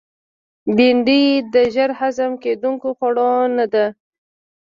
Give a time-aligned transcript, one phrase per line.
[0.75, 1.23] بېنډۍ
[1.53, 3.85] د ژر هضم کېدونکو خوړو نه ده